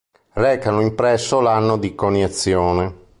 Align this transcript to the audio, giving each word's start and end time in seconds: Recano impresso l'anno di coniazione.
Recano 0.33 0.81
impresso 0.81 1.41
l'anno 1.41 1.77
di 1.77 1.93
coniazione. 1.93 2.95